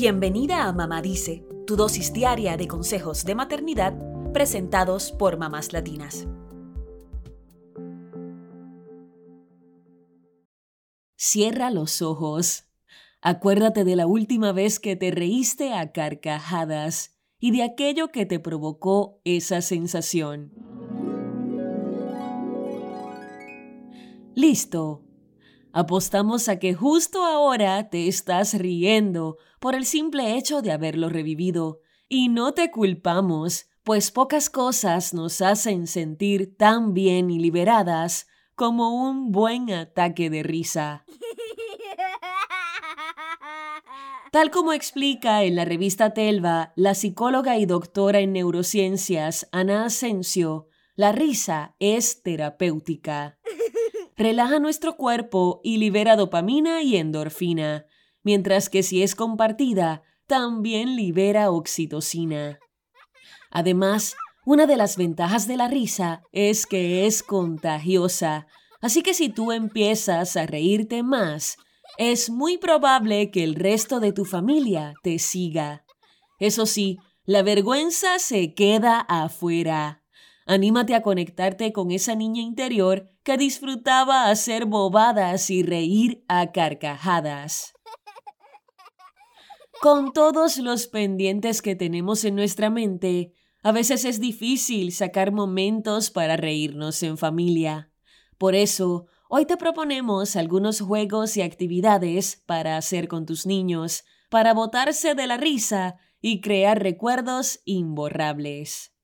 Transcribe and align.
Bienvenida 0.00 0.68
a 0.68 0.72
Mamá 0.72 1.02
Dice, 1.02 1.44
tu 1.66 1.74
dosis 1.74 2.12
diaria 2.12 2.56
de 2.56 2.68
consejos 2.68 3.24
de 3.24 3.34
maternidad 3.34 3.98
presentados 4.32 5.10
por 5.10 5.38
mamás 5.38 5.72
latinas. 5.72 6.28
Cierra 11.16 11.72
los 11.72 12.00
ojos. 12.00 12.68
Acuérdate 13.20 13.82
de 13.82 13.96
la 13.96 14.06
última 14.06 14.52
vez 14.52 14.78
que 14.78 14.94
te 14.94 15.10
reíste 15.10 15.74
a 15.74 15.90
carcajadas 15.90 17.18
y 17.40 17.50
de 17.50 17.64
aquello 17.64 18.12
que 18.12 18.24
te 18.24 18.38
provocó 18.38 19.20
esa 19.24 19.62
sensación. 19.62 20.52
Listo. 24.36 25.07
Apostamos 25.72 26.48
a 26.48 26.58
que 26.58 26.74
justo 26.74 27.24
ahora 27.24 27.90
te 27.90 28.08
estás 28.08 28.54
riendo 28.54 29.36
por 29.60 29.74
el 29.74 29.84
simple 29.84 30.36
hecho 30.36 30.62
de 30.62 30.72
haberlo 30.72 31.08
revivido. 31.08 31.80
Y 32.08 32.28
no 32.28 32.52
te 32.52 32.70
culpamos, 32.70 33.66
pues 33.84 34.10
pocas 34.10 34.48
cosas 34.50 35.12
nos 35.12 35.42
hacen 35.42 35.86
sentir 35.86 36.56
tan 36.56 36.94
bien 36.94 37.30
y 37.30 37.38
liberadas 37.38 38.26
como 38.54 39.08
un 39.08 39.30
buen 39.30 39.70
ataque 39.70 40.30
de 40.30 40.42
risa. 40.42 41.04
Tal 44.32 44.50
como 44.50 44.72
explica 44.72 45.44
en 45.44 45.56
la 45.56 45.64
revista 45.64 46.12
Telva 46.12 46.72
la 46.76 46.94
psicóloga 46.94 47.56
y 47.56 47.66
doctora 47.66 48.20
en 48.20 48.32
neurociencias 48.32 49.48
Ana 49.52 49.86
Asensio, 49.86 50.68
la 50.94 51.12
risa 51.12 51.74
es 51.78 52.22
terapéutica. 52.22 53.37
Relaja 54.18 54.58
nuestro 54.58 54.96
cuerpo 54.96 55.60
y 55.62 55.76
libera 55.76 56.16
dopamina 56.16 56.82
y 56.82 56.96
endorfina, 56.96 57.86
mientras 58.24 58.68
que 58.68 58.82
si 58.82 59.04
es 59.04 59.14
compartida, 59.14 60.02
también 60.26 60.96
libera 60.96 61.52
oxitocina. 61.52 62.58
Además, 63.52 64.16
una 64.44 64.66
de 64.66 64.76
las 64.76 64.96
ventajas 64.96 65.46
de 65.46 65.56
la 65.56 65.68
risa 65.68 66.22
es 66.32 66.66
que 66.66 67.06
es 67.06 67.22
contagiosa, 67.22 68.48
así 68.80 69.02
que 69.02 69.14
si 69.14 69.28
tú 69.28 69.52
empiezas 69.52 70.36
a 70.36 70.46
reírte 70.46 71.04
más, 71.04 71.56
es 71.96 72.28
muy 72.28 72.58
probable 72.58 73.30
que 73.30 73.44
el 73.44 73.54
resto 73.54 74.00
de 74.00 74.12
tu 74.12 74.24
familia 74.24 74.94
te 75.04 75.20
siga. 75.20 75.84
Eso 76.40 76.66
sí, 76.66 76.98
la 77.24 77.42
vergüenza 77.42 78.18
se 78.18 78.52
queda 78.52 78.98
afuera. 78.98 80.02
Anímate 80.44 80.96
a 80.96 81.02
conectarte 81.02 81.72
con 81.72 81.92
esa 81.92 82.16
niña 82.16 82.42
interior 82.42 83.12
que 83.28 83.36
disfrutaba 83.36 84.30
hacer 84.30 84.64
bobadas 84.64 85.50
y 85.50 85.62
reír 85.62 86.24
a 86.28 86.50
carcajadas. 86.50 87.74
Con 89.82 90.14
todos 90.14 90.56
los 90.56 90.86
pendientes 90.86 91.60
que 91.60 91.76
tenemos 91.76 92.24
en 92.24 92.36
nuestra 92.36 92.70
mente, 92.70 93.34
a 93.62 93.70
veces 93.70 94.06
es 94.06 94.18
difícil 94.18 94.92
sacar 94.92 95.30
momentos 95.30 96.10
para 96.10 96.38
reírnos 96.38 97.02
en 97.02 97.18
familia. 97.18 97.92
Por 98.38 98.54
eso, 98.54 99.08
hoy 99.28 99.44
te 99.44 99.58
proponemos 99.58 100.34
algunos 100.34 100.80
juegos 100.80 101.36
y 101.36 101.42
actividades 101.42 102.42
para 102.46 102.78
hacer 102.78 103.08
con 103.08 103.26
tus 103.26 103.44
niños, 103.44 104.04
para 104.30 104.54
botarse 104.54 105.14
de 105.14 105.26
la 105.26 105.36
risa 105.36 105.96
y 106.22 106.40
crear 106.40 106.82
recuerdos 106.82 107.60
imborrables. 107.66 108.94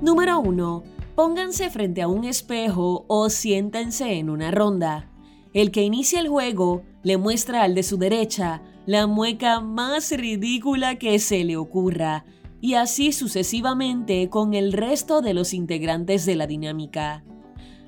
Número 0.00 0.38
1. 0.38 0.84
Pónganse 1.16 1.70
frente 1.70 2.02
a 2.02 2.08
un 2.08 2.22
espejo 2.22 3.04
o 3.08 3.28
siéntense 3.30 4.12
en 4.18 4.30
una 4.30 4.52
ronda. 4.52 5.10
El 5.52 5.72
que 5.72 5.82
inicia 5.82 6.20
el 6.20 6.28
juego 6.28 6.82
le 7.02 7.16
muestra 7.16 7.64
al 7.64 7.74
de 7.74 7.82
su 7.82 7.98
derecha 7.98 8.62
la 8.86 9.08
mueca 9.08 9.58
más 9.58 10.12
ridícula 10.12 11.00
que 11.00 11.18
se 11.18 11.42
le 11.42 11.56
ocurra, 11.56 12.24
y 12.60 12.74
así 12.74 13.10
sucesivamente 13.10 14.30
con 14.30 14.54
el 14.54 14.72
resto 14.72 15.20
de 15.20 15.34
los 15.34 15.52
integrantes 15.52 16.24
de 16.26 16.36
la 16.36 16.46
dinámica. 16.46 17.24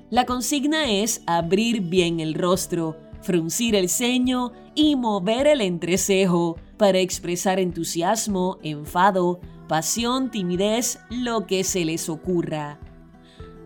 La 0.09 0.25
consigna 0.25 0.91
es 0.91 1.23
abrir 1.27 1.79
bien 1.79 2.19
el 2.19 2.33
rostro, 2.33 2.97
fruncir 3.21 3.73
el 3.73 3.87
ceño 3.87 4.51
y 4.75 4.97
mover 4.97 5.47
el 5.47 5.61
entrecejo 5.61 6.57
para 6.75 6.99
expresar 6.99 7.57
entusiasmo, 7.57 8.57
enfado, 8.63 9.39
pasión, 9.71 10.31
timidez, 10.31 10.99
lo 11.09 11.47
que 11.47 11.63
se 11.63 11.85
les 11.85 12.09
ocurra. 12.09 12.77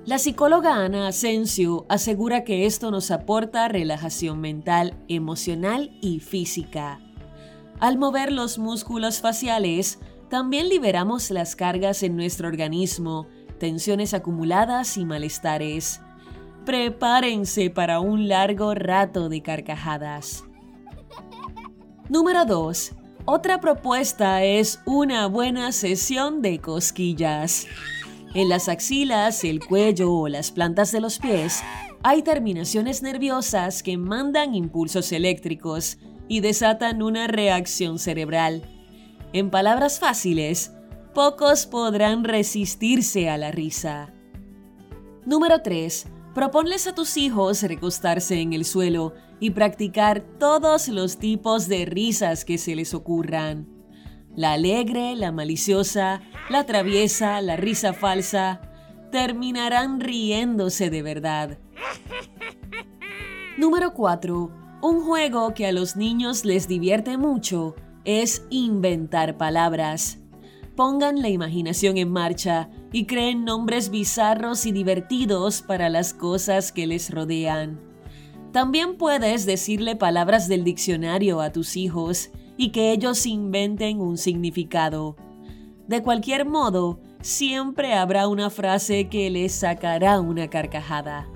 La 0.05 0.19
psicóloga 0.19 0.75
Ana 0.75 1.07
Asensio 1.07 1.87
asegura 1.89 2.43
que 2.43 2.67
esto 2.67 2.91
nos 2.91 3.09
aporta 3.09 3.67
relajación 3.69 4.39
mental, 4.39 5.03
emocional 5.07 5.97
y 6.01 6.19
física. 6.19 6.99
Al 7.79 7.97
mover 7.97 8.31
los 8.31 8.59
músculos 8.59 9.19
faciales, 9.19 9.97
también 10.29 10.69
liberamos 10.69 11.31
las 11.31 11.55
cargas 11.55 12.03
en 12.03 12.15
nuestro 12.15 12.49
organismo, 12.49 13.25
tensiones 13.57 14.13
acumuladas 14.13 14.97
y 14.97 15.05
malestares. 15.05 16.01
Prepárense 16.65 17.71
para 17.71 17.99
un 17.99 18.27
largo 18.27 18.75
rato 18.75 19.27
de 19.27 19.41
carcajadas. 19.41 20.43
Número 22.09 22.45
2. 22.45 22.91
Otra 23.27 23.59
propuesta 23.59 24.43
es 24.43 24.79
una 24.85 25.25
buena 25.25 25.71
sesión 25.71 26.43
de 26.43 26.59
cosquillas. 26.59 27.65
En 28.35 28.49
las 28.49 28.69
axilas, 28.69 29.43
el 29.43 29.65
cuello 29.65 30.13
o 30.13 30.27
las 30.27 30.51
plantas 30.51 30.91
de 30.91 31.01
los 31.01 31.17
pies 31.17 31.63
hay 32.03 32.21
terminaciones 32.21 33.01
nerviosas 33.01 33.81
que 33.81 33.97
mandan 33.97 34.53
impulsos 34.53 35.11
eléctricos 35.11 35.97
y 36.27 36.41
desatan 36.41 37.01
una 37.01 37.25
reacción 37.25 37.97
cerebral. 37.97 38.61
En 39.33 39.49
palabras 39.49 39.99
fáciles, 39.99 40.73
pocos 41.15 41.65
podrán 41.65 42.25
resistirse 42.25 43.27
a 43.31 43.39
la 43.39 43.49
risa. 43.49 44.13
Número 45.25 45.63
3. 45.63 46.05
Proponles 46.35 46.85
a 46.85 46.93
tus 46.93 47.17
hijos 47.17 47.63
recostarse 47.63 48.39
en 48.39 48.53
el 48.53 48.65
suelo 48.65 49.15
y 49.39 49.51
practicar 49.51 50.21
todos 50.39 50.87
los 50.87 51.17
tipos 51.17 51.67
de 51.67 51.85
risas 51.85 52.45
que 52.45 52.57
se 52.57 52.75
les 52.75 52.93
ocurran. 52.93 53.67
La 54.35 54.53
alegre, 54.53 55.15
la 55.15 55.31
maliciosa, 55.31 56.21
la 56.49 56.65
traviesa, 56.65 57.39
la 57.41 57.55
risa 57.55 57.93
falsa, 57.93 58.61
terminarán 59.11 59.99
riéndose 59.99 60.89
de 60.89 61.01
verdad. 61.01 61.57
Número 63.57 63.93
4. 63.93 64.51
Un 64.81 65.01
juego 65.01 65.53
que 65.53 65.65
a 65.65 65.71
los 65.71 65.95
niños 65.95 66.43
les 66.43 66.67
divierte 66.67 67.17
mucho 67.17 67.75
es 68.03 68.45
inventar 68.49 69.37
palabras. 69.37 70.19
Pongan 70.75 71.21
la 71.21 71.29
imaginación 71.29 71.97
en 71.97 72.11
marcha 72.11 72.69
y 72.91 73.05
creen 73.05 73.45
nombres 73.45 73.89
bizarros 73.89 74.65
y 74.65 74.73
divertidos 74.73 75.61
para 75.61 75.89
las 75.89 76.13
cosas 76.13 76.73
que 76.73 76.85
les 76.85 77.09
rodean. 77.09 77.94
También 78.55 78.95
puedes 78.95 79.45
decirle 79.45 79.97
palabras 79.97 80.47
del 80.47 80.63
diccionario 80.63 81.41
a 81.41 81.51
tus 81.51 81.75
hijos 81.75 82.29
y 82.55 82.69
que 82.69 82.93
ellos 82.93 83.25
inventen 83.25 83.99
un 83.99 84.17
significado. 84.17 85.17
De 85.89 86.01
cualquier 86.01 86.45
modo, 86.45 87.01
siempre 87.19 87.95
habrá 87.95 88.29
una 88.29 88.49
frase 88.49 89.09
que 89.09 89.29
les 89.29 89.51
sacará 89.51 90.21
una 90.21 90.49
carcajada. 90.49 91.27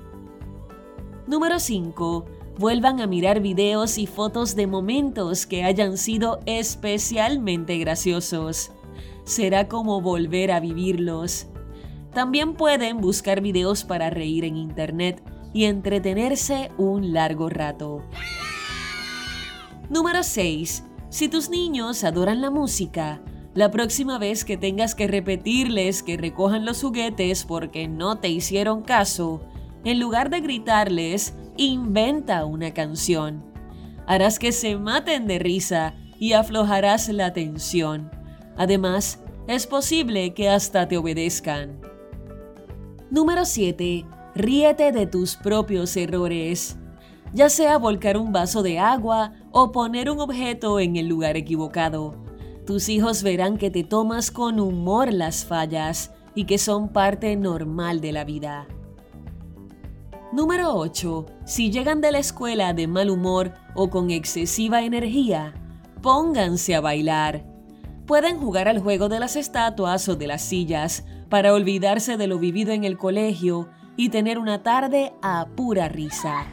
Número 1.28 1.60
5 1.60 2.26
vuelvan 2.58 3.02
a 3.02 3.08
mirar 3.08 3.42
videos 3.42 3.98
y 3.98 4.08
fotos 4.08 4.56
de 4.56 4.68
momentos 4.68 5.46
que 5.46 5.66
hayan 5.66 5.98
sido 5.98 6.40
especialmente 6.46 7.78
graciosos. 7.80 8.72
Será 9.26 9.68
como 9.68 10.00
volver 10.00 10.54
a 10.54 10.62
vivirlos. 10.62 11.48
También 12.14 12.54
pueden 12.54 13.02
buscar 13.02 13.42
videos 13.42 13.84
para 13.84 14.10
reír 14.10 14.46
en 14.46 14.56
internet 14.56 15.22
y 15.54 15.66
entretenerse 15.66 16.72
un 16.78 17.14
largo 17.14 17.50
rato. 17.50 18.04
Número 19.90 20.24
6. 20.24 20.84
Si 21.10 21.28
tus 21.28 21.50
niños 21.50 22.04
adoran 22.04 22.42
la 22.42 22.52
música, 22.52 23.22
la 23.56 23.72
próxima 23.72 24.20
vez 24.20 24.46
que 24.46 24.58
tengas 24.58 24.94
que 24.94 25.08
repetirles 25.08 26.04
que 26.04 26.18
recojan 26.18 26.66
los 26.66 26.82
juguetes 26.82 27.46
porque 27.46 27.88
no 27.88 28.20
te 28.20 28.30
hicieron 28.30 28.84
caso, 28.84 29.42
en 29.84 30.00
lugar 30.00 30.30
de 30.30 30.42
gritarles, 30.42 31.34
inventa 31.58 32.46
una 32.46 32.74
canción. 32.74 33.44
Harás 34.06 34.40
que 34.40 34.52
se 34.52 34.78
maten 34.78 35.26
de 35.26 35.40
risa 35.40 35.96
y 36.20 36.34
aflojarás 36.34 37.10
la 37.10 37.34
tensión. 37.34 38.12
Además, 38.56 39.24
es 39.48 39.66
posible 39.66 40.34
que 40.34 40.50
hasta 40.50 40.88
te 40.88 40.98
obedezcan. 40.98 41.82
Número 43.10 43.46
7. 43.46 44.06
Ríete 44.36 44.92
de 44.92 45.08
tus 45.08 45.36
propios 45.36 45.98
errores. 45.98 46.78
Ya 47.34 47.50
sea 47.50 47.78
volcar 47.78 48.18
un 48.18 48.32
vaso 48.32 48.64
de 48.64 48.80
agua 48.80 49.34
o 49.52 49.72
poner 49.72 50.10
un 50.10 50.20
objeto 50.20 50.80
en 50.80 50.96
el 50.96 51.08
lugar 51.08 51.36
equivocado. 51.36 52.16
Tus 52.66 52.90
hijos 52.90 53.24
verán 53.24 53.58
que 53.58 53.72
te 53.72 53.84
tomas 53.84 54.30
con 54.30 54.60
humor 54.60 55.12
las 55.12 55.46
fallas 55.46 56.12
y 56.36 56.46
que 56.46 56.58
son 56.58 56.90
parte 56.90 57.36
normal 57.36 58.02
de 58.02 58.12
la 58.12 58.24
vida. 58.24 58.68
Número 60.32 60.76
8. 60.76 61.26
Si 61.46 61.72
llegan 61.72 62.02
de 62.02 62.12
la 62.12 62.20
escuela 62.20 62.74
de 62.74 62.86
mal 62.86 63.10
humor 63.10 63.54
o 63.74 63.90
con 63.90 64.12
excesiva 64.12 64.84
energía, 64.84 65.56
pónganse 66.04 66.76
a 66.76 66.82
bailar. 66.82 67.44
Pueden 68.06 68.38
jugar 68.38 68.68
al 68.68 68.80
juego 68.80 69.10
de 69.10 69.20
las 69.20 69.36
estatuas 69.36 70.08
o 70.08 70.16
de 70.16 70.28
las 70.28 70.44
sillas 70.44 71.04
para 71.30 71.54
olvidarse 71.54 72.16
de 72.16 72.28
lo 72.28 72.38
vivido 72.38 72.72
en 72.72 72.84
el 72.84 72.98
colegio 72.98 73.70
y 74.00 74.08
tener 74.08 74.40
una 74.40 74.64
tarde 74.64 75.12
a 75.22 75.46
pura 75.58 75.90
risa. 75.90 76.46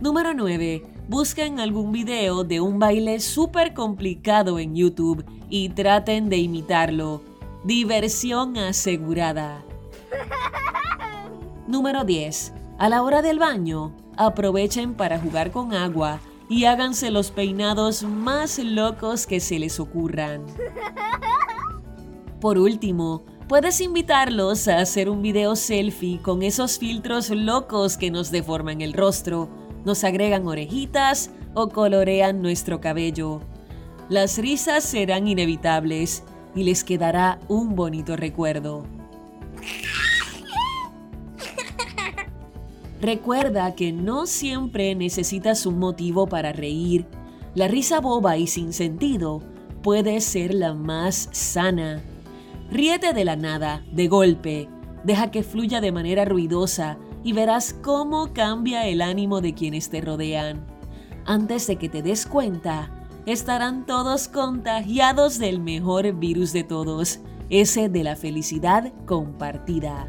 Número 0.00 0.32
9. 0.32 0.82
Busquen 1.06 1.60
algún 1.60 1.92
video 1.92 2.44
de 2.44 2.62
un 2.62 2.78
baile 2.78 3.20
súper 3.20 3.74
complicado 3.74 4.58
en 4.58 4.74
YouTube 4.74 5.26
y 5.50 5.68
traten 5.68 6.30
de 6.30 6.38
imitarlo. 6.38 7.20
Diversión 7.62 8.56
asegurada. 8.56 9.62
Número 11.66 12.04
10. 12.04 12.54
A 12.78 12.88
la 12.88 13.02
hora 13.02 13.20
del 13.20 13.38
baño, 13.38 13.92
aprovechen 14.16 14.94
para 14.94 15.18
jugar 15.18 15.50
con 15.50 15.74
agua 15.74 16.20
y 16.48 16.64
háganse 16.64 17.10
los 17.10 17.32
peinados 17.32 18.02
más 18.02 18.58
locos 18.58 19.26
que 19.26 19.40
se 19.40 19.58
les 19.58 19.78
ocurran. 19.78 20.46
Por 22.40 22.56
último, 22.56 23.24
puedes 23.48 23.80
invitarlos 23.80 24.68
a 24.68 24.78
hacer 24.78 25.08
un 25.08 25.22
video 25.22 25.56
selfie 25.56 26.20
con 26.20 26.42
esos 26.42 26.78
filtros 26.78 27.30
locos 27.30 27.96
que 27.96 28.10
nos 28.10 28.30
deforman 28.30 28.82
el 28.82 28.92
rostro, 28.92 29.48
nos 29.86 30.04
agregan 30.04 30.46
orejitas 30.46 31.30
o 31.54 31.70
colorean 31.70 32.42
nuestro 32.42 32.80
cabello. 32.80 33.40
Las 34.10 34.36
risas 34.36 34.84
serán 34.84 35.26
inevitables 35.28 36.24
y 36.54 36.64
les 36.64 36.84
quedará 36.84 37.40
un 37.48 37.74
bonito 37.74 38.16
recuerdo. 38.16 38.84
Recuerda 43.00 43.74
que 43.74 43.92
no 43.92 44.26
siempre 44.26 44.94
necesitas 44.94 45.64
un 45.64 45.78
motivo 45.78 46.26
para 46.26 46.52
reír. 46.52 47.06
La 47.54 47.68
risa 47.68 48.00
boba 48.00 48.36
y 48.36 48.46
sin 48.46 48.74
sentido 48.74 49.40
puede 49.82 50.20
ser 50.20 50.52
la 50.52 50.74
más 50.74 51.28
sana. 51.32 52.02
Ríete 52.70 53.14
de 53.14 53.24
la 53.24 53.36
nada, 53.36 53.82
de 53.92 54.08
golpe. 54.08 54.68
Deja 55.02 55.30
que 55.30 55.42
fluya 55.42 55.80
de 55.80 55.90
manera 55.90 56.26
ruidosa 56.26 56.98
y 57.24 57.32
verás 57.32 57.72
cómo 57.72 58.32
cambia 58.34 58.86
el 58.86 59.00
ánimo 59.00 59.40
de 59.40 59.54
quienes 59.54 59.88
te 59.88 60.02
rodean. 60.02 60.66
Antes 61.24 61.66
de 61.66 61.76
que 61.76 61.88
te 61.88 62.02
des 62.02 62.26
cuenta, 62.26 62.90
estarán 63.24 63.86
todos 63.86 64.28
contagiados 64.28 65.38
del 65.38 65.60
mejor 65.60 66.12
virus 66.12 66.52
de 66.52 66.64
todos, 66.64 67.20
ese 67.48 67.88
de 67.88 68.04
la 68.04 68.16
felicidad 68.16 68.92
compartida. 69.06 70.08